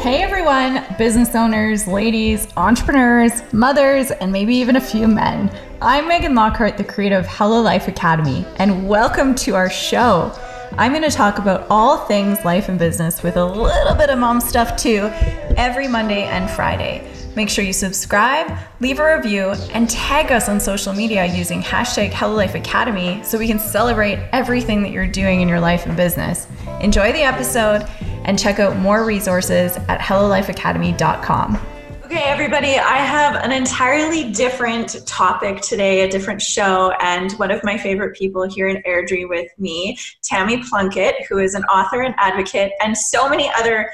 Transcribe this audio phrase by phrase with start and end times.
[0.00, 5.54] Hey everyone, business owners, ladies, entrepreneurs, mothers, and maybe even a few men.
[5.82, 10.34] I'm Megan Lockhart, the creator of Hello Life Academy, and welcome to our show.
[10.78, 14.18] I'm going to talk about all things life and business with a little bit of
[14.18, 15.10] mom stuff too
[15.58, 17.06] every Monday and Friday.
[17.36, 22.10] Make sure you subscribe, leave a review, and tag us on social media using hashtag
[22.14, 25.94] Hello Life Academy so we can celebrate everything that you're doing in your life and
[25.94, 26.46] business.
[26.80, 27.86] Enjoy the episode
[28.24, 31.58] and check out more resources at hellolifeacademy.com.
[32.04, 37.62] Okay, everybody, I have an entirely different topic today, a different show, and one of
[37.62, 42.12] my favorite people here in Airdrie with me, Tammy Plunkett, who is an author and
[42.18, 43.92] advocate, and so many other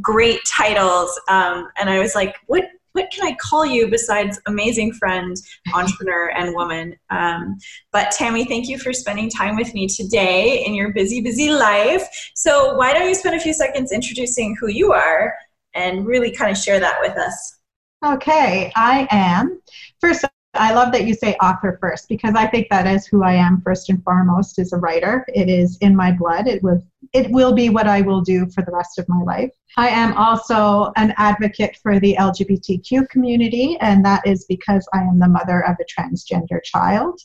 [0.00, 1.20] great titles.
[1.28, 5.36] Um, and I was like, what what can I call you besides amazing friend,
[5.74, 6.96] entrepreneur, and woman?
[7.10, 7.58] Um,
[7.92, 12.08] but Tammy, thank you for spending time with me today in your busy, busy life.
[12.36, 15.34] So, why don't you spend a few seconds introducing who you are
[15.74, 17.58] and really kind of share that with us?
[18.06, 19.60] Okay, I am.
[20.00, 20.24] First,
[20.54, 23.60] I love that you say author first because I think that is who I am
[23.62, 25.24] first and foremost as a writer.
[25.34, 26.46] It is in my blood.
[26.46, 26.80] It will
[27.14, 29.50] it will be what I will do for the rest of my life.
[29.76, 35.20] I am also an advocate for the LGBTQ community, and that is because I am
[35.20, 37.20] the mother of a transgender child.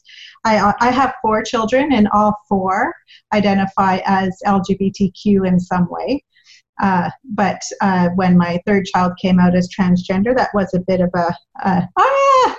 [0.45, 2.93] I, uh, I have four children, and all four
[3.33, 6.23] identify as LGBTQ in some way.
[6.81, 11.02] Uh, but uh, when my third child came out as transgender, that was a bit
[11.02, 12.58] of a, a ah!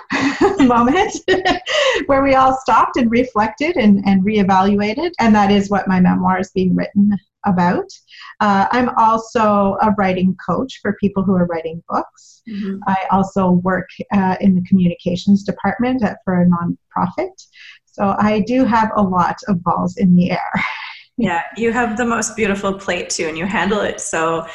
[0.59, 1.13] moment
[2.05, 5.11] where we all stopped and reflected and, and reevaluated.
[5.19, 7.89] And that is what my memoir is being written about.
[8.39, 12.43] Uh, I'm also a writing coach for people who are writing books.
[12.49, 12.77] Mm-hmm.
[12.87, 17.47] I also work uh, in the communications department at, for a nonprofit.
[17.85, 20.51] So I do have a lot of balls in the air.
[21.21, 24.47] yeah, you have the most beautiful plate too, and you handle it so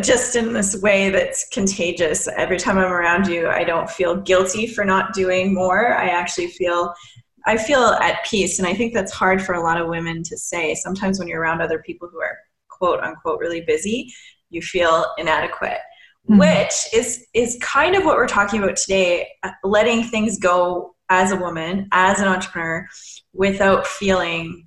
[0.00, 2.26] just in this way that's contagious.
[2.36, 5.94] Every time I'm around you, I don't feel guilty for not doing more.
[5.94, 6.94] I actually feel
[7.46, 10.38] I feel at peace, and I think that's hard for a lot of women to
[10.38, 10.74] say.
[10.74, 12.38] Sometimes when you're around other people who are
[12.68, 14.10] quote unquote really busy,
[14.48, 15.80] you feel inadequate.
[16.30, 16.38] Mm-hmm.
[16.38, 21.30] Which is is kind of what we're talking about today, uh, letting things go as
[21.30, 22.86] a woman, as an entrepreneur,
[23.34, 24.66] without feeling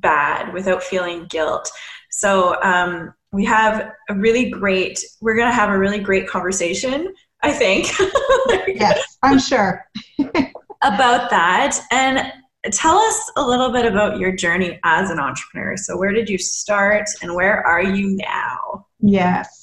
[0.00, 1.70] bad, without feeling guilt.
[2.10, 5.02] So um, we have a really great.
[5.20, 7.12] We're going to have a really great conversation.
[7.44, 7.90] I think.
[8.68, 9.84] yes, I'm sure.
[10.82, 11.78] about that.
[11.90, 12.32] And
[12.72, 15.76] tell us a little bit about your journey as an entrepreneur.
[15.76, 18.86] So, where did you start and where are you now?
[19.00, 19.62] Yes.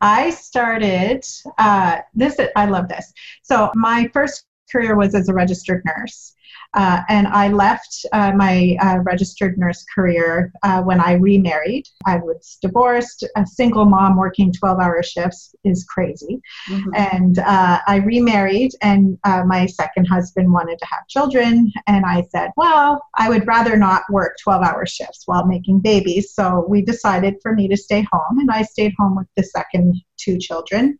[0.00, 1.24] I started
[1.58, 2.40] uh, this.
[2.56, 3.12] I love this.
[3.42, 6.34] So my first career was as a registered nurse.
[6.74, 11.88] Uh, and I left uh, my uh, registered nurse career uh, when I remarried.
[12.06, 13.26] I was divorced.
[13.36, 16.40] A single mom working 12 hour shifts is crazy.
[16.68, 16.90] Mm-hmm.
[16.94, 21.72] And uh, I remarried, and uh, my second husband wanted to have children.
[21.88, 26.32] And I said, well, I would rather not work 12 hour shifts while making babies.
[26.32, 30.00] So we decided for me to stay home, and I stayed home with the second
[30.18, 30.98] two children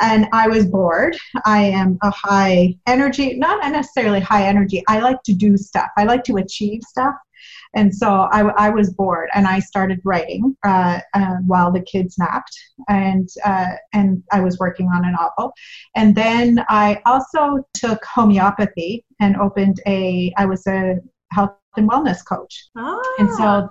[0.00, 1.16] and I was bored.
[1.44, 4.82] I am a high energy, not necessarily high energy.
[4.88, 5.88] I like to do stuff.
[5.96, 7.14] I like to achieve stuff.
[7.74, 12.18] And so I, I was bored, and I started writing uh, uh, while the kids
[12.18, 15.52] napped, and uh, and I was working on a novel.
[15.94, 20.32] And then I also took homeopathy and opened a.
[20.36, 20.96] I was a
[21.32, 23.00] health and wellness coach, ah.
[23.18, 23.70] and so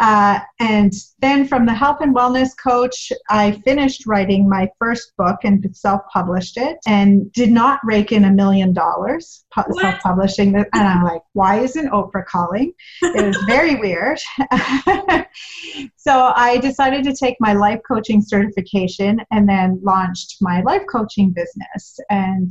[0.00, 5.40] uh, and then from the health and wellness coach, I finished writing my first book
[5.44, 10.54] and self published it and did not rake in a million dollars self publishing.
[10.56, 12.72] And I'm like, why isn't Oprah calling?
[13.02, 14.18] It was very weird.
[15.96, 21.30] so I decided to take my life coaching certification and then launched my life coaching
[21.30, 21.98] business.
[22.08, 22.50] And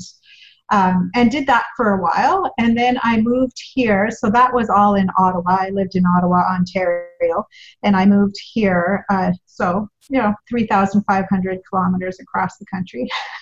[0.72, 2.52] um, and did that for a while.
[2.58, 4.10] And then I moved here.
[4.12, 5.58] So that was all in Ottawa.
[5.62, 7.46] I lived in Ottawa, Ontario,
[7.84, 9.06] and I moved here.
[9.10, 13.10] Uh, so, you know, 3,500 kilometers across the country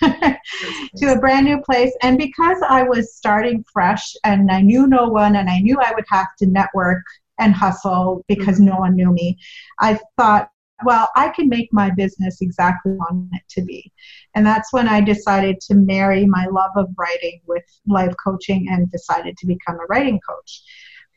[0.96, 1.94] to a brand new place.
[2.02, 5.92] And because I was starting fresh and I knew no one and I knew I
[5.94, 7.02] would have to network
[7.38, 8.70] and hustle because mm-hmm.
[8.70, 9.38] no one knew me,
[9.80, 10.50] I thought,
[10.84, 13.92] well, I can make my business exactly what I want it to be.
[14.34, 18.90] And that's when I decided to marry my love of writing with life coaching and
[18.90, 20.62] decided to become a writing coach.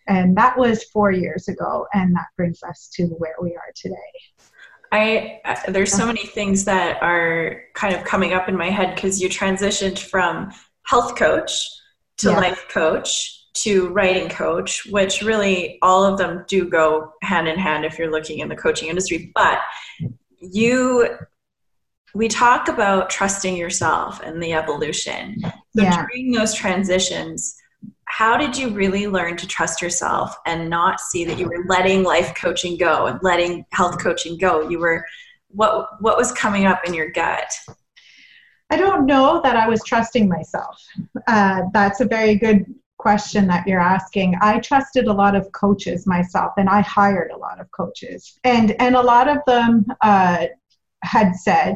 [0.08, 3.96] And that was four years ago, and that brings us to where we are today.
[4.92, 9.22] I there's so many things that are kind of coming up in my head because
[9.22, 10.52] you transitioned from
[10.84, 11.70] health coach
[12.18, 12.38] to yeah.
[12.40, 17.86] life coach to writing coach, which really all of them do go hand in hand
[17.86, 19.32] if you're looking in the coaching industry.
[19.36, 19.60] But
[20.40, 21.18] you
[22.14, 25.38] we talk about trusting yourself and the evolution.
[25.42, 25.96] So Yeah.
[25.96, 27.56] during those transitions,
[28.04, 32.04] how did you really learn to trust yourself and not see that you were letting
[32.04, 34.68] life coaching go and letting health coaching go?
[34.68, 35.06] You were
[35.50, 37.52] what what was coming up in your gut?
[38.70, 40.82] I don't know that I was trusting myself.
[41.28, 42.66] Uh, that's a very good
[43.02, 44.36] question that you're asking.
[44.42, 48.76] I trusted a lot of coaches myself, and I hired a lot of coaches, and
[48.80, 50.46] and a lot of them uh,
[51.04, 51.76] had said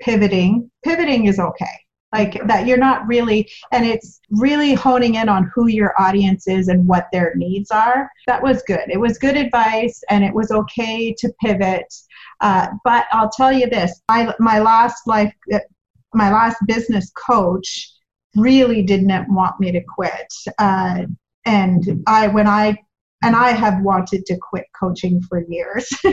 [0.00, 0.70] pivoting.
[0.84, 1.76] Pivoting is okay.
[2.12, 6.68] Like that, you're not really, and it's really honing in on who your audience is
[6.68, 8.08] and what their needs are.
[8.26, 8.86] That was good.
[8.88, 11.92] It was good advice, and it was okay to pivot.
[12.40, 15.32] Uh, but I'll tell you this: I, my last life
[16.14, 17.92] my last business coach
[18.38, 20.32] really didn't want me to quit.
[20.58, 21.02] Uh,
[21.48, 22.76] and i when i
[23.22, 25.88] and i have wanted to quit coaching for years.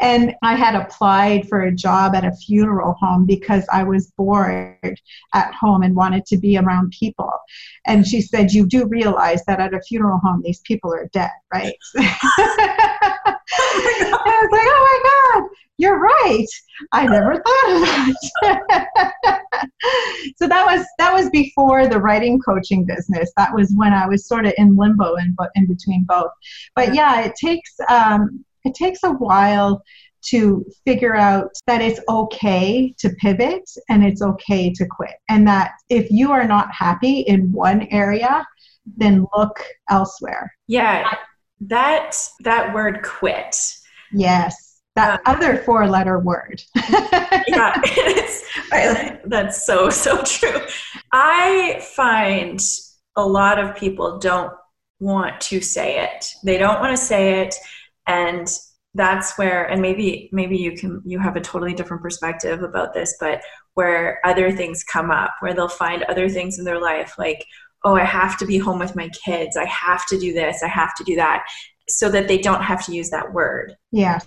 [0.00, 5.00] And i had applied for a job at a funeral home because i was bored
[5.34, 7.30] at home and wanted to be around people.
[7.86, 11.30] And she said you do realize that at a funeral home these people are dead
[11.52, 11.76] right?
[13.56, 15.13] I was like, oh my God,
[15.78, 16.46] you're right.
[16.92, 17.80] I never thought of
[18.42, 19.12] that.
[20.36, 23.32] so that was that was before the writing coaching business.
[23.36, 26.30] That was when I was sort of in limbo and in between both.
[26.74, 29.82] But yeah, it takes um, it takes a while
[30.26, 35.72] to figure out that it's okay to pivot and it's okay to quit and that
[35.90, 38.46] if you are not happy in one area
[38.96, 41.10] then look elsewhere Yeah,
[41.60, 43.56] that that word quit.
[44.12, 46.62] Yes, that other four letter word.
[46.76, 47.72] yeah,
[48.72, 50.60] I, that's so so true.
[51.12, 52.60] I find
[53.16, 54.52] a lot of people don't
[55.00, 56.26] want to say it.
[56.44, 57.54] They don't want to say it,
[58.06, 58.48] and
[58.94, 59.64] that's where.
[59.64, 63.42] And maybe maybe you can you have a totally different perspective about this, but
[63.74, 67.44] where other things come up, where they'll find other things in their life, like
[67.86, 69.58] oh, I have to be home with my kids.
[69.58, 70.62] I have to do this.
[70.62, 71.44] I have to do that,
[71.88, 73.74] so that they don't have to use that word.
[73.92, 74.26] yes.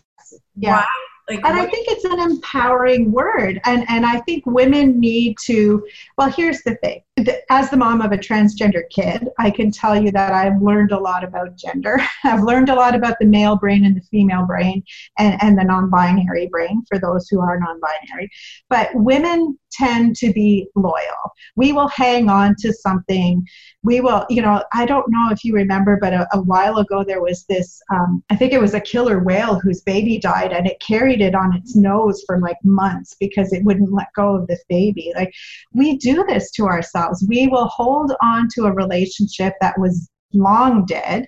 [0.55, 0.77] Yeah.
[0.77, 0.85] Why?
[1.29, 3.59] Like, And I think it's an empowering word.
[3.65, 5.85] And, and I think women need to,
[6.17, 7.01] well, here's the thing.
[7.49, 10.99] As the mom of a transgender kid, I can tell you that I've learned a
[10.99, 11.99] lot about gender.
[12.23, 14.83] I've learned a lot about the male brain and the female brain
[15.17, 18.29] and, and the non binary brain for those who are non binary.
[18.69, 21.31] But women tend to be loyal.
[21.55, 23.45] We will hang on to something.
[23.83, 27.03] We will, you know, I don't know if you remember, but a, a while ago
[27.03, 30.67] there was this, um, I think it was a killer whale whose baby died and
[30.67, 34.47] it carried it on its nose for like months because it wouldn't let go of
[34.47, 35.11] this baby.
[35.15, 35.33] Like,
[35.73, 37.06] we do this to ourselves.
[37.27, 41.27] We will hold on to a relationship that was long dead.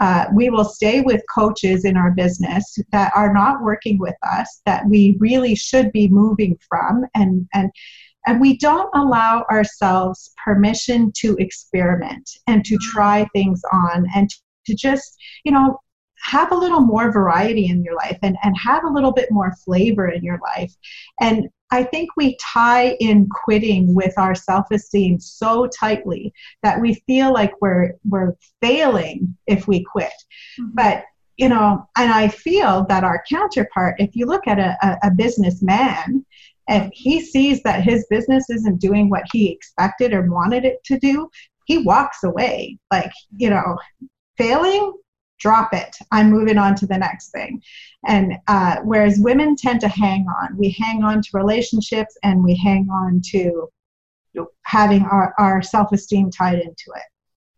[0.00, 4.60] Uh, we will stay with coaches in our business that are not working with us,
[4.64, 7.70] that we really should be moving from, and and
[8.26, 14.28] and we don't allow ourselves permission to experiment and to try things on and
[14.66, 15.78] to just you know
[16.20, 19.54] have a little more variety in your life and, and have a little bit more
[19.64, 20.74] flavor in your life.
[21.20, 26.32] And I think we tie in quitting with our self-esteem so tightly
[26.62, 30.12] that we feel like we're we're failing if we quit.
[30.60, 30.70] Mm-hmm.
[30.74, 31.04] But
[31.36, 35.10] you know, and I feel that our counterpart, if you look at a, a, a
[35.12, 36.24] businessman,
[36.68, 40.98] and he sees that his business isn't doing what he expected or wanted it to
[40.98, 41.30] do,
[41.64, 42.78] he walks away.
[42.92, 43.78] Like, you know,
[44.36, 44.92] failing,
[45.38, 45.96] drop it.
[46.12, 47.62] I'm moving on to the next thing.
[48.06, 52.56] And uh, whereas women tend to hang on, we hang on to relationships and we
[52.56, 53.68] hang on to
[54.64, 57.02] having our, our self esteem tied into it.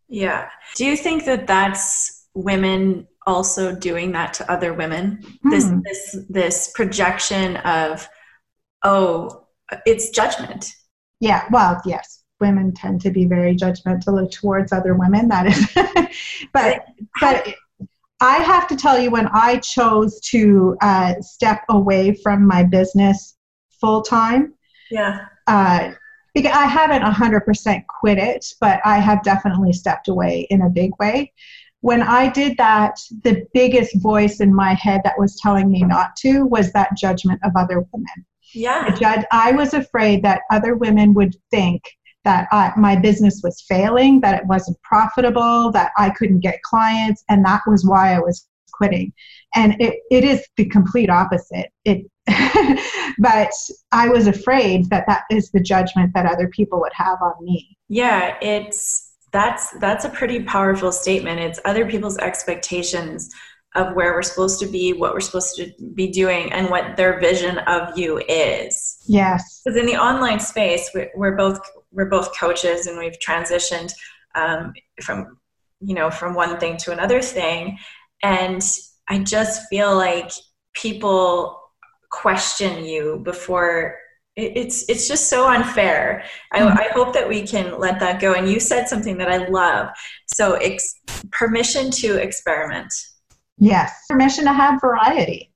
[0.07, 0.49] Yeah.
[0.75, 5.23] Do you think that that's women also doing that to other women?
[5.43, 5.79] This Hmm.
[5.83, 8.07] this this projection of
[8.83, 9.45] oh,
[9.85, 10.73] it's judgment.
[11.19, 15.27] Yeah, well, yes, women tend to be very judgmental towards other women.
[15.29, 16.85] That is, but
[17.21, 17.55] but
[18.21, 23.35] I have to tell you, when I chose to uh, step away from my business
[23.79, 24.53] full time,
[24.91, 25.25] Yeah.
[25.47, 25.91] uh,
[26.33, 30.91] because I haven't 100% quit it, but I have definitely stepped away in a big
[30.99, 31.33] way.
[31.81, 36.15] When I did that, the biggest voice in my head that was telling me not
[36.17, 38.25] to was that judgment of other women.
[38.53, 38.95] Yeah.
[39.31, 41.81] I was afraid that other women would think
[42.23, 47.23] that I, my business was failing, that it wasn't profitable, that I couldn't get clients,
[47.29, 49.13] and that was why I was quitting.
[49.55, 51.71] And it, it is the complete opposite.
[51.85, 52.05] It,
[53.19, 53.51] but
[53.91, 57.77] I was afraid that that is the judgment that other people would have on me.
[57.89, 61.39] Yeah, it's that's that's a pretty powerful statement.
[61.39, 63.29] It's other people's expectations
[63.75, 67.19] of where we're supposed to be, what we're supposed to be doing, and what their
[67.19, 68.97] vision of you is.
[69.07, 69.61] Yes.
[69.63, 71.59] Because in the online space, we're both
[71.91, 73.93] we're both coaches, and we've transitioned
[74.35, 75.37] um, from
[75.79, 77.77] you know from one thing to another thing,
[78.23, 78.61] and
[79.09, 80.31] I just feel like
[80.73, 81.59] people
[82.09, 83.97] question you before
[84.37, 86.23] it's it's just so unfair.
[86.53, 86.77] I, mm-hmm.
[86.77, 88.33] I, hope that we can let that go.
[88.33, 89.89] And you said something that I love.
[90.27, 90.95] So ex-
[91.31, 92.93] permission to experiment.
[93.57, 95.50] Yes, permission to have variety.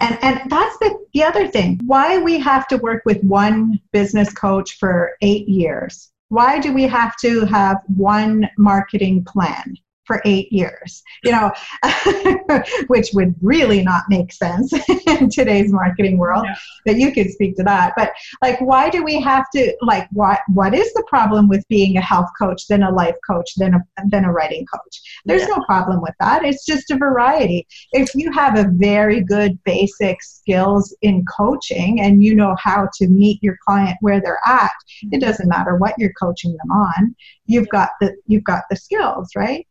[0.00, 1.80] And and that's the, the other thing.
[1.84, 6.10] Why we have to work with one business coach for eight years.
[6.28, 9.76] Why do we have to have one marketing plan?
[10.06, 11.50] For eight years, you know,
[12.88, 14.72] which would really not make sense
[15.06, 16.44] in today's marketing world.
[16.46, 16.54] Yeah.
[16.86, 17.94] But you could speak to that.
[17.96, 21.96] But like, why do we have to like what what is the problem with being
[21.96, 25.00] a health coach, then a life coach, then a then a writing coach?
[25.24, 25.56] There's yeah.
[25.56, 26.44] no problem with that.
[26.44, 27.66] It's just a variety.
[27.92, 33.08] If you have a very good basic skills in coaching and you know how to
[33.08, 34.72] meet your client where they're at,
[35.12, 37.16] it doesn't matter what you're coaching them on.
[37.46, 39.66] You've got the you've got the skills, right?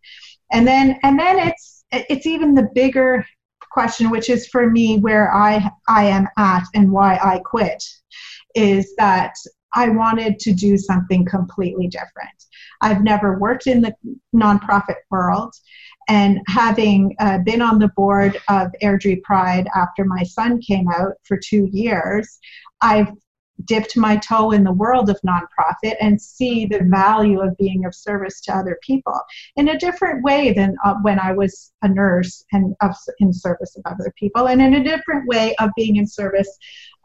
[0.54, 3.26] And then and then it's it's even the bigger
[3.72, 7.84] question which is for me where i i am at and why i quit
[8.56, 9.34] is that
[9.74, 12.30] i wanted to do something completely different.
[12.82, 13.96] I've never worked in the
[14.36, 15.54] nonprofit world
[16.10, 21.14] and having uh, been on the board of airdrie pride after my son came out
[21.24, 22.40] for two years
[22.82, 23.12] i've
[23.66, 27.94] dipped my toe in the world of nonprofit and see the value of being of
[27.96, 29.20] service to other people
[29.56, 33.76] in a different way than uh, when I was a nurse and of, in service
[33.76, 36.58] of other people, and in a different way of being in service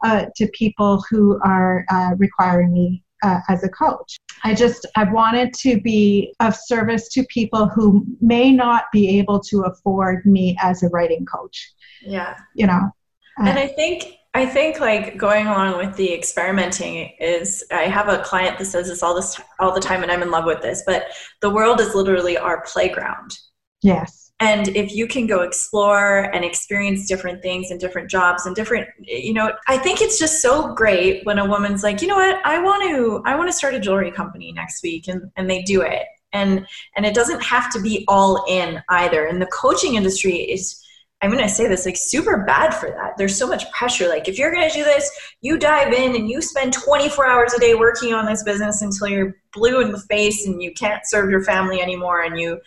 [0.03, 4.17] uh, to people who are uh, requiring me uh, as a coach.
[4.43, 9.39] I just I wanted to be of service to people who may not be able
[9.41, 11.73] to afford me as a writing coach.
[12.01, 12.91] Yeah, you know.
[13.37, 18.23] and I think I think like going along with the experimenting is I have a
[18.23, 20.81] client that says this all this all the time and I'm in love with this,
[20.85, 21.07] but
[21.41, 23.37] the world is literally our playground.
[23.81, 24.31] Yes.
[24.39, 28.87] And if you can go explore and experience different things and different jobs and different
[28.99, 32.39] you know, I think it's just so great when a woman's like, "You know what?
[32.45, 35.63] I want to I want to start a jewelry company next week." And and they
[35.63, 36.05] do it.
[36.31, 36.65] And
[36.95, 39.25] and it doesn't have to be all in either.
[39.25, 40.81] And the coaching industry is
[41.21, 43.17] I'm going to say this like super bad for that.
[43.17, 44.07] There's so much pressure.
[44.07, 45.09] Like, if you're going to do this,
[45.41, 49.07] you dive in and you spend 24 hours a day working on this business until
[49.07, 52.59] you're blue in the face and you can't serve your family anymore and you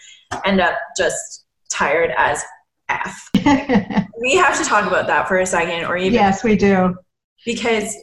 [0.44, 2.44] end up just tired as
[2.90, 3.30] F.
[4.20, 6.12] we have to talk about that for a second, or even.
[6.12, 6.94] Yes, we do.
[7.44, 7.96] Because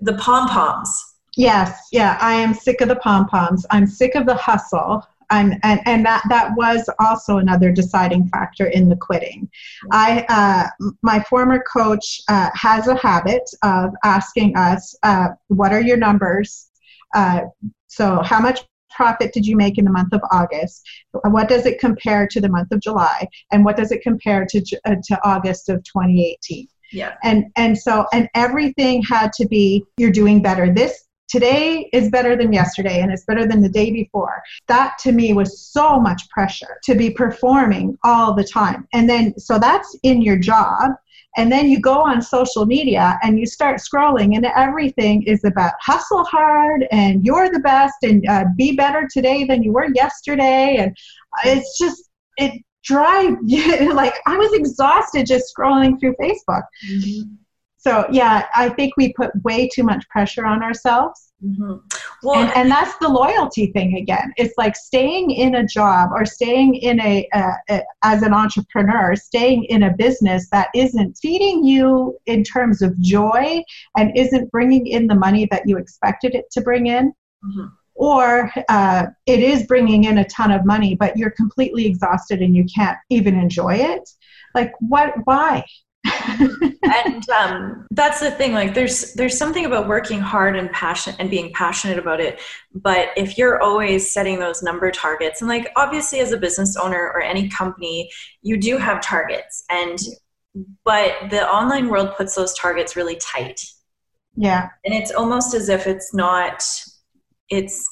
[0.00, 0.90] the pom poms.
[1.36, 3.64] Yes, yeah, I am sick of the pom poms.
[3.70, 5.06] I'm sick of the hustle.
[5.32, 9.48] I'm, and, and that, that was also another deciding factor in the quitting.
[9.90, 15.80] I, uh, my former coach uh, has a habit of asking us, uh, what are
[15.80, 16.68] your numbers?
[17.14, 17.40] Uh,
[17.86, 18.60] so how much
[18.90, 20.86] profit did you make in the month of August?
[21.24, 23.26] What does it compare to the month of July?
[23.50, 26.68] And what does it compare to, uh, to August of 2018?
[26.92, 27.14] Yeah.
[27.22, 32.36] And and so and everything had to be you're doing better this today is better
[32.36, 34.42] than yesterday and it's better than the day before.
[34.68, 38.86] That to me was so much pressure to be performing all the time.
[38.92, 40.90] And then, so that's in your job.
[41.38, 45.72] And then you go on social media and you start scrolling, and everything is about
[45.80, 50.76] hustle hard and you're the best and uh, be better today than you were yesterday.
[50.76, 50.94] And
[51.46, 56.64] it's just, it drives you like I was exhausted just scrolling through Facebook.
[56.86, 57.32] Mm-hmm
[57.82, 61.32] so yeah i think we put way too much pressure on ourselves.
[61.44, 61.74] Mm-hmm.
[62.22, 64.32] well, and, and, that's the loyalty thing again.
[64.36, 69.64] It's like staying in a job or staying in a, a, as an entrepreneur staying
[69.64, 73.60] in a business that isn't feeding you in terms of joy
[73.96, 77.12] and isn't bringing in the money that you expected it to bring in.
[77.44, 77.66] Mm-hmm.
[77.96, 82.54] or uh, it is bringing in a ton of money but you're completely exhausted and
[82.54, 84.08] you can't even enjoy it.
[84.54, 85.64] Like what why
[86.82, 91.30] and um, that's the thing like there's there's something about working hard and passion and
[91.30, 92.40] being passionate about it
[92.74, 97.12] but if you're always setting those number targets and like obviously as a business owner
[97.14, 98.10] or any company
[98.42, 99.98] you do have targets and
[100.84, 103.60] but the online world puts those targets really tight.
[104.36, 104.68] Yeah.
[104.84, 106.62] And it's almost as if it's not
[107.48, 107.84] it's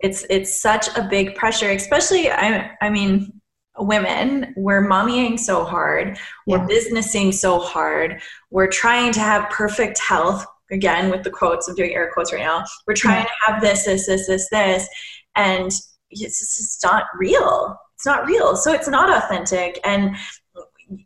[0.00, 3.39] it's it's such a big pressure especially i i mean
[3.78, 10.44] women, we're mommying so hard, we're businessing so hard, we're trying to have perfect health.
[10.72, 12.64] Again, with the quotes, I'm doing air quotes right now.
[12.86, 14.88] We're trying to have this, this, this, this, this,
[15.34, 15.72] and
[16.10, 17.76] it's just not real.
[17.96, 18.56] It's not real.
[18.56, 19.80] So it's not authentic.
[19.84, 20.16] And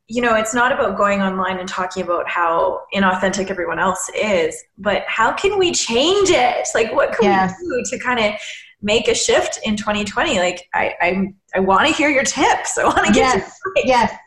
[0.07, 4.57] you know, it's not about going online and talking about how inauthentic everyone else is,
[4.79, 6.67] but how can we change it?
[6.75, 7.55] Like, what can yes.
[7.61, 8.41] we do to kind of
[8.81, 10.39] make a shift in 2020?
[10.39, 12.79] Like, I I, I want to hear your tips.
[12.79, 14.19] I want to get yes, yes.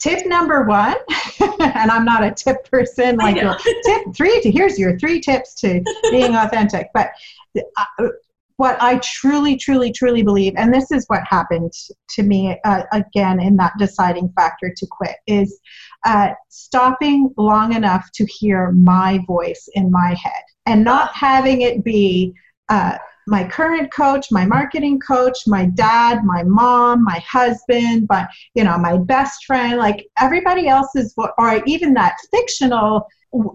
[0.00, 0.96] Tip number one,
[1.40, 3.16] and I'm not a tip person.
[3.16, 3.36] Like,
[3.84, 4.40] tip three.
[4.42, 6.88] To, here's your three tips to being authentic.
[6.94, 7.10] But
[7.56, 8.08] uh,
[8.56, 11.72] what I truly, truly, truly believe, and this is what happened
[12.10, 15.60] to me uh, again in that deciding factor to quit, is
[16.04, 21.84] uh, stopping long enough to hear my voice in my head and not having it
[21.84, 22.34] be
[22.68, 22.96] uh,
[23.26, 28.78] my current coach, my marketing coach, my dad, my mom, my husband, but you know,
[28.78, 33.06] my best friend, like everybody else's, or even that fictional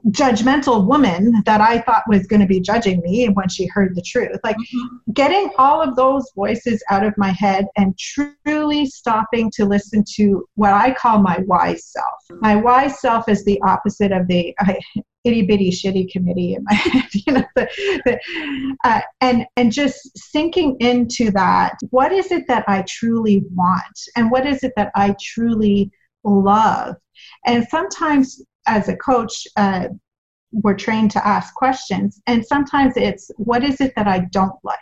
[0.10, 4.02] judgmental woman that I thought was going to be judging me when she heard the
[4.02, 4.38] truth.
[4.44, 5.12] Like mm-hmm.
[5.14, 10.46] getting all of those voices out of my head and truly stopping to listen to
[10.56, 12.40] what I call my wise self.
[12.42, 14.74] My wise self is the opposite of the uh,
[15.24, 17.68] itty bitty shitty committee in my head, you know, the,
[18.06, 21.78] the, uh, and and just sinking into that.
[21.90, 25.92] What is it that I truly want, and what is it that I truly
[26.24, 26.96] love?
[27.46, 29.90] And sometimes as a coach, uh,
[30.52, 34.80] we're trained to ask questions, and sometimes it's what is it that I don't like?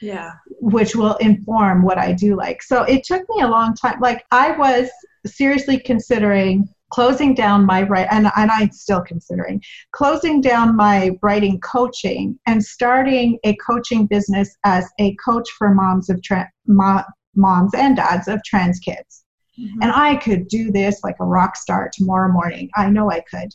[0.00, 0.32] Yeah.
[0.60, 2.62] Which will inform what I do like.
[2.62, 3.98] So it took me a long time.
[4.00, 4.90] Like I was
[5.26, 11.60] seriously considering closing down my right and, and i'm still considering closing down my writing
[11.60, 17.04] coaching and starting a coaching business as a coach for moms of tra- mo-
[17.34, 19.24] moms and dads of trans kids
[19.58, 19.82] Mm-hmm.
[19.82, 22.70] And I could do this like a rock star tomorrow morning.
[22.76, 23.52] I know I could.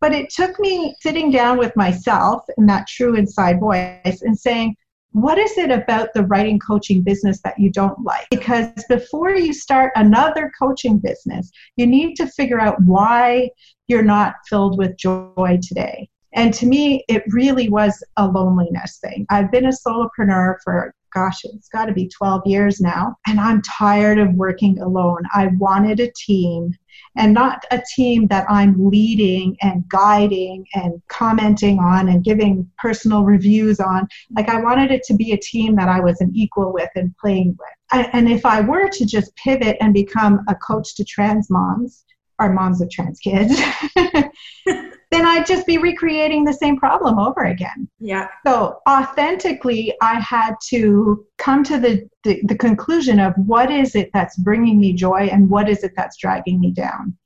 [0.00, 4.76] But it took me sitting down with myself and that true inside voice and saying,
[5.14, 8.26] what is it about the writing coaching business that you don't like?
[8.30, 13.50] Because before you start another coaching business, you need to figure out why
[13.86, 16.08] you're not filled with joy today.
[16.32, 19.24] And to me, it really was a loneliness thing.
[19.30, 23.16] I've been a solopreneur for gosh, it's got to be 12 years now.
[23.26, 25.22] And I'm tired of working alone.
[25.34, 26.76] I wanted a team
[27.16, 33.24] and not a team that I'm leading and guiding and commenting on and giving personal
[33.24, 34.08] reviews on.
[34.34, 37.16] Like, I wanted it to be a team that I was an equal with and
[37.18, 38.08] playing with.
[38.12, 42.04] And if I were to just pivot and become a coach to trans moms,
[42.40, 43.54] or moms of trans kids,
[45.10, 47.88] then I'd just be recreating the same problem over again.
[48.00, 48.28] Yeah.
[48.46, 54.10] So authentically, I had to come to the, the, the conclusion of what is it
[54.12, 57.16] that's bringing me joy and what is it that's dragging me down.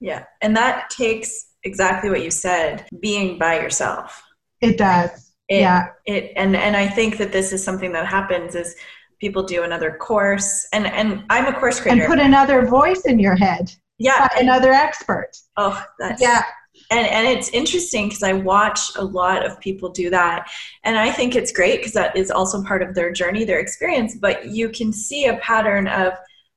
[0.00, 0.24] Yeah.
[0.42, 4.22] And that takes exactly what you said being by yourself.
[4.60, 5.32] It does.
[5.48, 5.88] It, yeah.
[6.06, 8.74] It and and I think that this is something that happens is
[9.20, 13.18] people do another course and and I'm a course creator and put another voice in
[13.18, 13.72] your head.
[13.98, 15.30] Yeah, another expert.
[15.56, 16.42] Oh, that's yeah
[16.90, 20.48] and and it's interesting because I watch a lot of people do that,
[20.84, 24.16] and I think it's great because that is also part of their journey, their experience.
[24.16, 26.12] But you can see a pattern of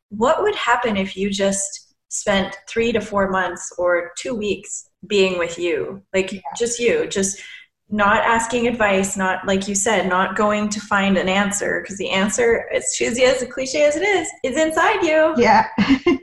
[0.09, 5.37] what would happen if you just spent three to four months or two weeks being
[5.37, 6.41] with you, like yeah.
[6.57, 7.41] just you, just
[7.91, 12.09] not asking advice, not like you said, not going to find an answer because the
[12.09, 15.33] answer, as cheesy as a cliche as it is, is inside you.
[15.37, 15.67] Yeah.
[16.07, 16.19] and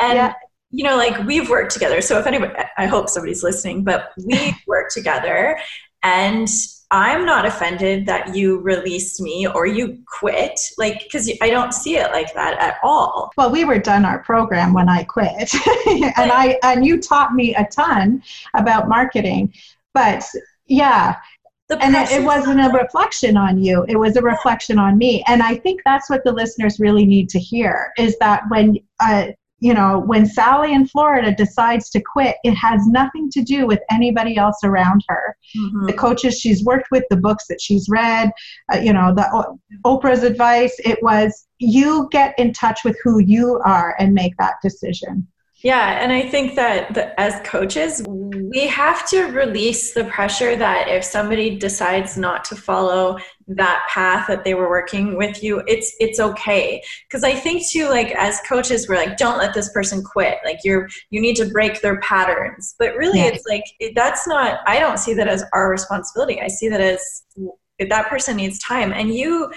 [0.00, 0.32] yeah
[0.70, 2.00] you know, like we've worked together.
[2.00, 5.58] So if anybody, I hope somebody's listening, but we've worked together
[6.02, 6.48] and
[6.92, 11.96] I'm not offended that you released me or you quit, like, because I don't see
[11.96, 13.30] it like that at all.
[13.36, 15.52] Well, we were done our program when I quit,
[15.86, 19.54] and I and you taught me a ton about marketing,
[19.94, 20.24] but
[20.66, 21.16] yeah,
[21.80, 23.84] and it wasn't a reflection on you.
[23.88, 25.22] It was a reflection on me.
[25.28, 29.28] And i think that's what the listeners really need to hear is that when uh,
[29.60, 33.80] you know, when Sally in Florida decides to quit, it has nothing to do with
[33.90, 35.36] anybody else around her.
[35.56, 35.86] Mm-hmm.
[35.86, 38.30] The coaches she's worked with, the books that she's read,
[38.72, 40.74] uh, you know, the Oprah's advice.
[40.84, 45.28] It was you get in touch with who you are and make that decision.
[45.62, 50.88] Yeah, and I think that the, as coaches, we have to release the pressure that
[50.88, 55.94] if somebody decides not to follow that path that they were working with you, it's
[56.00, 56.82] it's okay.
[57.06, 60.38] Because I think too, like as coaches, we're like, don't let this person quit.
[60.46, 62.74] Like you're you need to break their patterns.
[62.78, 63.26] But really, yeah.
[63.26, 64.60] it's like that's not.
[64.66, 66.40] I don't see that as our responsibility.
[66.40, 67.02] I see that as
[67.78, 69.52] if that person needs time, and you.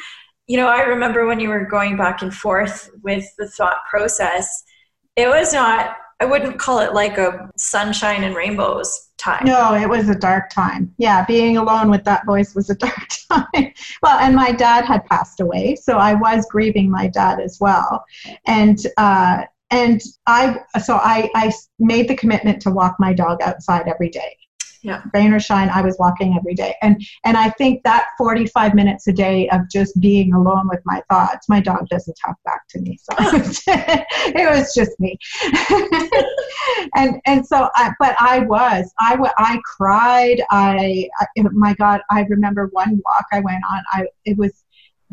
[0.46, 4.66] You know, I remember when you were going back and forth with the thought process
[5.16, 9.46] it was not I wouldn't call it like a sunshine and rainbows time.
[9.46, 10.94] No, it was a dark time.
[10.98, 13.74] Yeah, being alone with that voice was a dark time.
[14.02, 18.06] well, and my dad had passed away, so I was grieving my dad as well.
[18.48, 23.88] And uh, and I so I I made the commitment to walk my dog outside
[23.88, 24.38] every day.
[24.84, 25.02] Yeah.
[25.14, 26.76] Rain or shine, I was walking every day.
[26.82, 31.02] And and I think that 45 minutes a day of just being alone with my
[31.10, 33.00] thoughts, my dog doesn't talk back to me.
[33.02, 33.54] So oh.
[33.68, 35.18] it was just me.
[36.96, 40.44] and and so I, but I was I I cried.
[40.52, 43.84] I, I my God, I remember one walk I went on.
[43.94, 44.63] I it was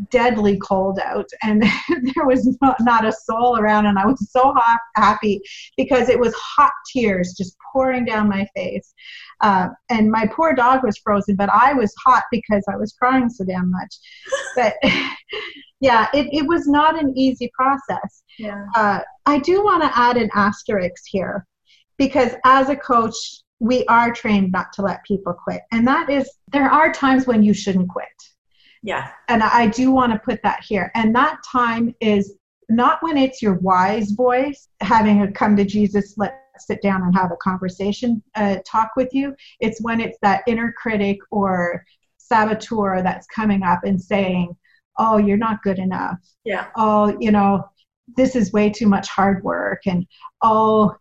[0.09, 4.53] deadly cold out and there was not, not, a soul around and i was so
[4.57, 5.41] hot, happy
[5.77, 8.93] because it was hot tears just pouring down my face.
[9.41, 13.29] Uh, and my poor dog was frozen but i was hot because i was crying
[13.29, 13.95] so damn much.
[14.57, 14.75] But
[15.81, 18.23] yeah it, it was not an easy process.
[18.39, 18.65] Yeah.
[18.75, 21.47] Uh, i do want to add an asterisk here
[21.99, 23.15] because as a coach
[23.61, 27.43] we are trained not to let people quit and that is there are times when
[27.43, 28.07] you shouldn't quit
[28.83, 29.11] yeah.
[29.29, 30.91] And I do want to put that here.
[30.95, 32.35] And that time is
[32.69, 37.15] not when it's your wise voice having a come to Jesus, let's sit down and
[37.15, 39.35] have a conversation, uh, talk with you.
[39.61, 41.85] It's when it's that inner critic or
[42.19, 44.57] saboteur that's coming up and saying,
[44.99, 46.19] oh, you're not good enough.
[46.45, 46.69] Yeah.
[46.77, 47.65] Oh, you know,
[48.17, 49.83] this is way too much hard work.
[49.87, 50.07] And
[50.43, 50.95] oh,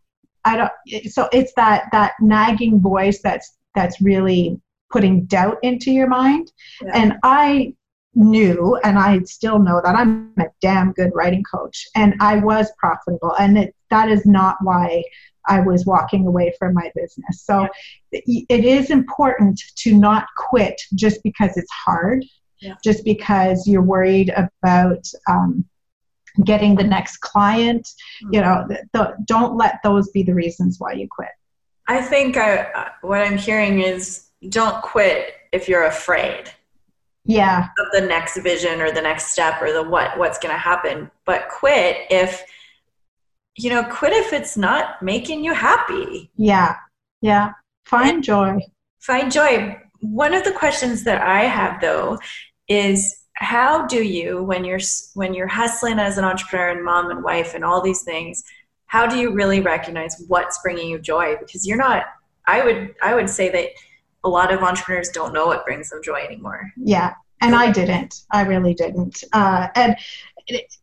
[0.45, 1.11] I don't.
[1.11, 4.59] So it's that that nagging voice that's that's really
[4.91, 6.51] putting doubt into your mind.
[6.81, 6.91] Yeah.
[6.93, 7.73] And I
[8.15, 12.71] knew, and I still know that I'm a damn good writing coach, and I was
[12.77, 13.35] profitable.
[13.39, 15.03] And it, that is not why
[15.47, 17.43] I was walking away from my business.
[17.43, 17.67] So
[18.11, 18.19] yeah.
[18.49, 22.25] it is important to not quit just because it's hard,
[22.59, 22.75] yeah.
[22.83, 25.05] just because you're worried about.
[25.27, 25.65] Um,
[26.43, 27.85] getting the next client
[28.23, 28.35] mm-hmm.
[28.35, 28.65] you know
[29.25, 31.31] don't let those be the reasons why you quit
[31.87, 36.51] i think I, what i'm hearing is don't quit if you're afraid
[37.25, 37.67] yeah.
[37.77, 41.11] of the next vision or the next step or the what what's going to happen.
[41.25, 42.43] But quit if
[43.57, 46.31] you know quit if it's not making you happy.
[46.35, 46.75] Yeah.
[47.21, 47.51] Yeah.
[47.85, 48.59] Find and joy.
[48.99, 49.79] find joy.
[50.01, 52.17] One of the questions that i have though
[52.69, 54.79] is how do you when you're
[55.13, 58.43] when you're hustling as an entrepreneur and mom and wife and all these things
[58.85, 61.35] how do you really recognize what's bringing you joy?
[61.37, 62.05] Because you're not
[62.47, 63.69] i would i would say that
[64.23, 66.71] a lot of entrepreneurs don't know what brings them joy anymore.
[66.77, 68.23] Yeah, and I didn't.
[68.31, 69.23] I really didn't.
[69.33, 69.95] Uh, and
[70.47, 70.75] it,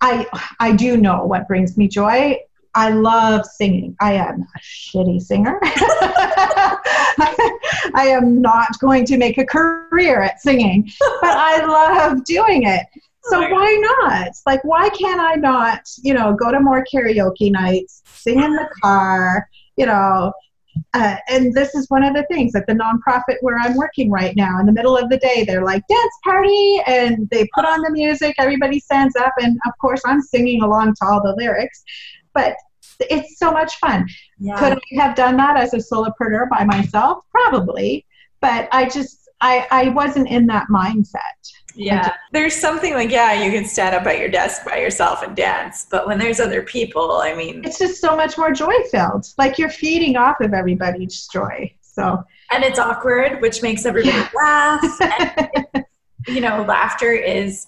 [0.00, 0.26] I
[0.58, 2.38] I do know what brings me joy.
[2.74, 3.96] I love singing.
[4.00, 5.58] I am a shitty singer.
[7.94, 11.64] I am not going to make a career at singing, but I
[12.04, 12.86] love doing it.
[13.24, 14.30] So oh why not?
[14.46, 18.68] Like, why can't I not, you know, go to more karaoke nights, sing in the
[18.82, 20.32] car, you know,
[20.94, 24.34] uh, and this is one of the things at the nonprofit where I'm working right
[24.36, 24.58] now.
[24.60, 27.90] In the middle of the day, they're like dance party, and they put on the
[27.90, 28.34] music.
[28.38, 31.82] Everybody stands up, and of course, I'm singing along to all the lyrics.
[32.34, 32.56] But
[33.00, 34.06] it's so much fun.
[34.38, 34.58] Yeah.
[34.58, 37.24] Could I have done that as a solopreneur by myself?
[37.30, 38.06] Probably,
[38.40, 41.20] but I just I I wasn't in that mindset.
[41.74, 42.14] Yeah.
[42.32, 45.86] There's something like, yeah, you can stand up at your desk by yourself and dance.
[45.90, 47.64] But when there's other people, I mean.
[47.64, 49.26] It's just so much more joy filled.
[49.38, 51.72] Like you're feeding off of everybody's joy.
[51.80, 52.22] So.
[52.50, 54.28] And it's awkward, which makes everybody yeah.
[54.34, 55.00] laugh.
[56.26, 57.66] And, you know, laughter is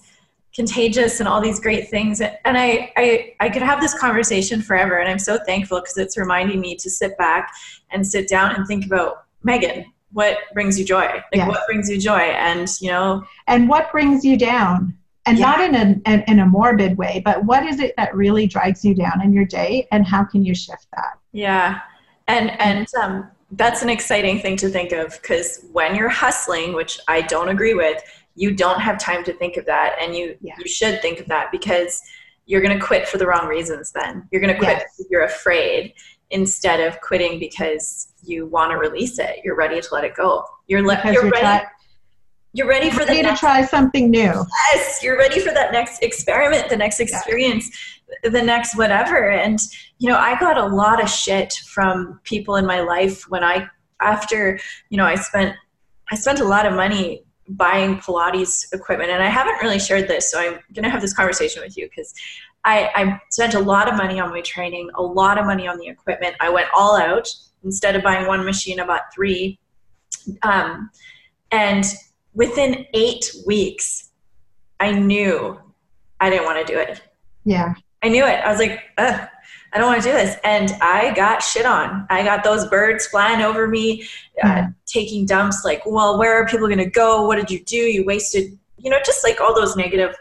[0.53, 2.21] contagious and all these great things.
[2.21, 4.99] And I, I, I could have this conversation forever.
[4.99, 7.51] And I'm so thankful because it's reminding me to sit back
[7.91, 11.47] and sit down and think about Megan what brings you joy like yes.
[11.47, 14.95] what brings you joy and you know and what brings you down
[15.25, 15.45] and yeah.
[15.45, 18.85] not in a in, in, a morbid way but what is it that really drags
[18.85, 21.81] you down in your day and how can you shift that yeah
[22.27, 26.99] and and um, that's an exciting thing to think of because when you're hustling which
[27.07, 28.01] i don't agree with
[28.35, 30.53] you don't have time to think of that and you yeah.
[30.57, 32.01] you should think of that because
[32.45, 35.07] you're going to quit for the wrong reasons then you're going to quit yes.
[35.09, 35.93] you're afraid
[36.31, 39.39] instead of quitting because you want to release it.
[39.43, 40.43] You're ready to let it go.
[40.67, 41.41] You're, le- you're, you're ready.
[41.41, 41.65] Try-
[42.53, 44.45] you're ready for ready the next, to try something new.
[44.73, 47.67] Yes, you're ready for that next experiment, the next experience,
[48.23, 48.29] yeah.
[48.29, 49.31] the next whatever.
[49.31, 49.59] And
[49.97, 53.67] you know, I got a lot of shit from people in my life when I
[54.01, 54.59] after
[54.89, 55.55] you know I spent
[56.11, 60.29] I spent a lot of money buying Pilates equipment, and I haven't really shared this,
[60.29, 62.13] so I'm gonna have this conversation with you because
[62.65, 65.77] I, I spent a lot of money on my training, a lot of money on
[65.77, 66.35] the equipment.
[66.39, 67.27] I went all out.
[67.63, 69.59] Instead of buying one machine, I bought three.
[70.43, 70.89] Um,
[71.51, 71.85] and
[72.33, 74.11] within eight weeks,
[74.79, 75.59] I knew
[76.19, 77.01] I didn't want to do it.
[77.45, 77.73] Yeah.
[78.01, 78.39] I knew it.
[78.43, 79.27] I was like, Ugh,
[79.73, 80.37] I don't want to do this.
[80.43, 82.05] And I got shit on.
[82.09, 84.07] I got those birds flying over me,
[84.43, 87.25] uh, taking dumps like, well, where are people going to go?
[87.25, 87.77] What did you do?
[87.77, 90.15] You wasted, you know, just like all those negative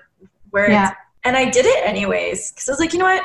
[0.53, 0.73] words.
[0.73, 0.93] Yeah.
[1.25, 3.23] And I did it anyways because I was like, you know what?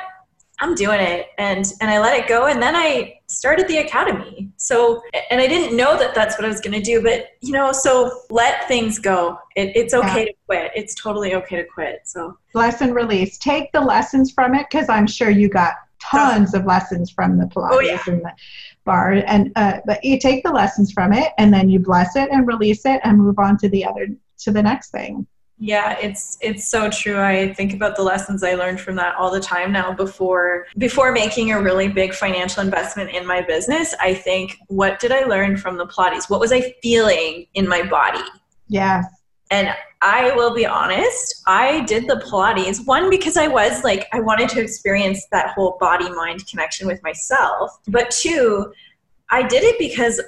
[0.59, 1.27] I'm doing it.
[1.37, 2.47] And, and I let it go.
[2.47, 4.49] And then I started the academy.
[4.57, 7.51] So, and I didn't know that that's what I was going to do, but you
[7.51, 9.37] know, so let things go.
[9.55, 10.25] It, it's okay yeah.
[10.25, 10.71] to quit.
[10.75, 12.01] It's totally okay to quit.
[12.05, 14.67] So lesson release, take the lessons from it.
[14.71, 18.01] Cause I'm sure you got tons of lessons from the Pilates oh, yeah.
[18.07, 18.31] and the
[18.83, 19.11] bar.
[19.11, 22.47] And, uh, but you take the lessons from it and then you bless it and
[22.47, 24.07] release it and move on to the other,
[24.39, 25.27] to the next thing.
[25.59, 27.19] Yeah, it's it's so true.
[27.19, 31.11] I think about the lessons I learned from that all the time now before before
[31.11, 33.95] making a really big financial investment in my business.
[33.99, 36.29] I think what did I learn from the Pilates?
[36.29, 38.23] What was I feeling in my body?
[38.67, 39.03] Yeah.
[39.49, 44.19] And I will be honest, I did the Pilates one because I was like I
[44.19, 47.71] wanted to experience that whole body mind connection with myself.
[47.87, 48.71] But two,
[49.31, 50.21] I did it because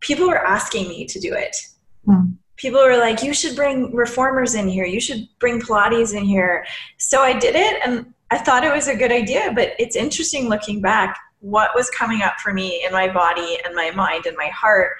[0.00, 1.56] people were asking me to do it.
[2.04, 4.84] Hmm people were like, you should bring reformers in here.
[4.84, 6.64] You should bring Pilates in here.
[6.98, 10.48] So I did it and I thought it was a good idea, but it's interesting
[10.48, 14.36] looking back what was coming up for me in my body and my mind and
[14.36, 14.92] my heart.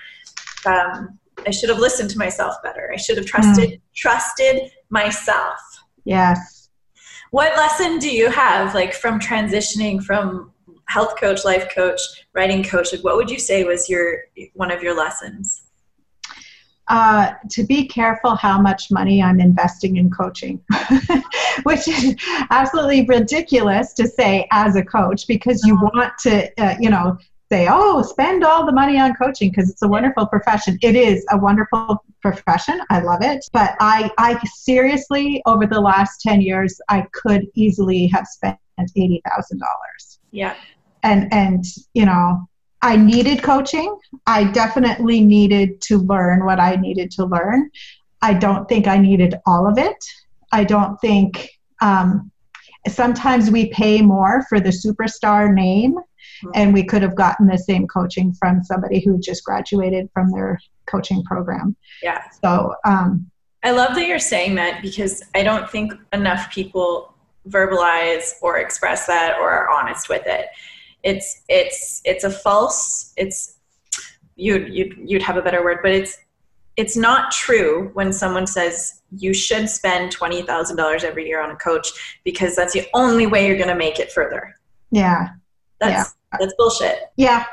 [0.66, 2.90] Um, I should have listened to myself better.
[2.92, 3.80] I should have trusted mm.
[3.94, 5.58] trusted myself.
[6.04, 6.68] Yes.
[7.30, 10.52] What lesson do you have like from transitioning from
[10.88, 12.00] health coach, life coach,
[12.34, 12.92] writing coach?
[12.92, 15.62] Like what would you say was your one of your lessons?
[16.92, 20.62] Uh, to be careful how much money I'm investing in coaching,
[21.62, 22.14] which is
[22.50, 27.16] absolutely ridiculous to say as a coach because you want to, uh, you know,
[27.50, 30.78] say, oh, spend all the money on coaching because it's a wonderful profession.
[30.83, 32.78] It is a wonderful profession.
[32.90, 33.42] I love it.
[33.55, 39.18] But I, I seriously, over the last 10 years, I could easily have spent $80,000.
[40.31, 40.57] Yeah.
[41.02, 42.46] And, and, you know,
[42.82, 43.96] I needed coaching.
[44.26, 47.70] I definitely needed to learn what I needed to learn.
[48.20, 50.04] I don't think I needed all of it.
[50.50, 51.48] I don't think
[51.80, 52.30] um,
[52.88, 56.50] sometimes we pay more for the superstar name, mm-hmm.
[56.54, 60.60] and we could have gotten the same coaching from somebody who just graduated from their
[60.86, 61.76] coaching program.
[62.02, 62.22] Yeah.
[62.42, 63.30] So um,
[63.62, 67.14] I love that you're saying that because I don't think enough people
[67.48, 70.46] verbalize or express that or are honest with it
[71.02, 73.56] it's it's it's a false it's
[74.36, 76.18] you'd you'd you'd have a better word but it's
[76.76, 81.88] it's not true when someone says you should spend $20,000 every year on a coach
[82.24, 84.54] because that's the only way you're going to make it further.
[84.90, 85.28] Yeah.
[85.80, 86.38] That's yeah.
[86.38, 86.98] that's bullshit.
[87.16, 87.44] Yeah.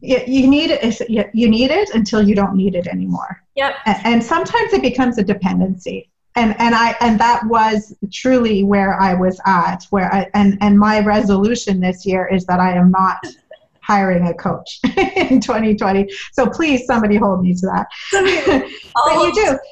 [0.00, 1.10] You need it.
[1.34, 3.42] You need it until you don't need it anymore.
[3.56, 3.74] Yep.
[3.86, 6.10] And sometimes it becomes a dependency
[6.40, 10.78] and and I and that was truly where I was at where I and and
[10.78, 13.18] my resolution this year is that I am not
[13.82, 17.86] hiring a coach in 2020 so please somebody hold me to that.
[18.94, 19.58] But you do.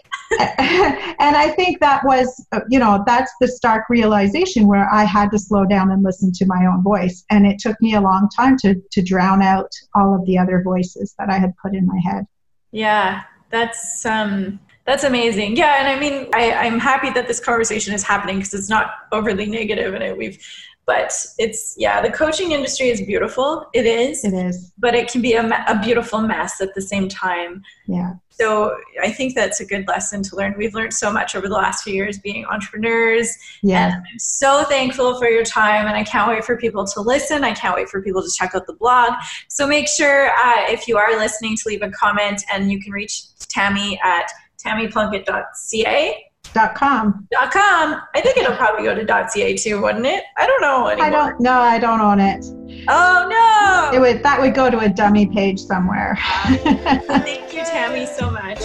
[1.20, 5.38] And I think that was you know that's the stark realization where I had to
[5.38, 7.24] slow down and listen to my own voice.
[7.30, 10.62] And it took me a long time to to drown out all of the other
[10.62, 12.26] voices that I had put in my head.
[12.72, 15.54] Yeah that's um that's amazing.
[15.54, 18.90] Yeah, and I mean, I, I'm happy that this conversation is happening because it's not
[19.12, 20.42] overly negative, and it, we've
[20.86, 23.66] but it's yeah the coaching industry is beautiful.
[23.74, 24.72] It is it is.
[24.78, 27.62] but it can be a, a, beautiful mess at the same time.
[27.86, 28.14] Yeah.
[28.30, 30.54] So i think that's a good lesson to learn.
[30.56, 33.28] We've learned so much over the last few years being entrepreneurs.
[33.62, 33.96] Yeah.
[33.96, 37.44] I'm so thankful for your time and i can't wait for people to listen.
[37.44, 39.12] I can't wait for people to check out the blog.
[39.48, 42.92] So make sure uh, if you are listening to leave a comment and you can
[42.92, 43.14] reach
[43.50, 44.30] tammy at
[44.64, 46.24] tammyplunkett.ca.
[46.54, 47.26] Dot com.
[47.30, 48.00] Dot com.
[48.14, 50.24] I think it'll probably go to dot .ca too, wouldn't it?
[50.38, 51.06] I don't know anymore.
[51.06, 51.40] I don't.
[51.40, 52.44] No, I don't own it.
[52.88, 53.96] Oh no!
[53.96, 54.22] It would.
[54.22, 56.16] That would go to a dummy page somewhere.
[56.46, 58.60] Thank you, Tammy, so much.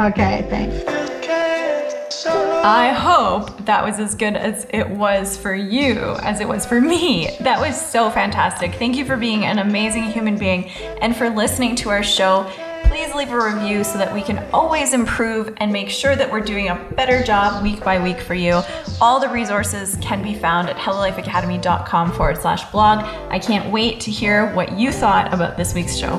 [0.00, 0.46] Okay.
[0.50, 0.84] Thanks.
[2.64, 6.80] I hope that was as good as it was for you as it was for
[6.80, 7.28] me.
[7.40, 8.74] That was so fantastic.
[8.74, 10.68] Thank you for being an amazing human being
[11.00, 12.50] and for listening to our show
[12.98, 16.40] please leave a review so that we can always improve and make sure that we're
[16.40, 18.60] doing a better job week by week for you.
[19.00, 23.04] All the resources can be found at hellolifeacademy.com forward slash blog.
[23.30, 26.16] I can't wait to hear what you thought about this week's show.